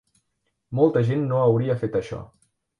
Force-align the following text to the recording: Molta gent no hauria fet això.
Molta 0.79 1.05
gent 1.11 1.23
no 1.33 1.43
hauria 1.43 1.79
fet 1.85 2.03
això. 2.03 2.25